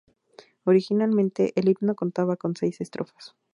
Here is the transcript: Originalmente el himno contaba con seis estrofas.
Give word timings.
Originalmente 0.63 1.53
el 1.55 1.69
himno 1.79 1.93
contaba 1.93 2.35
con 2.35 2.55
seis 2.55 2.81
estrofas. 2.81 3.35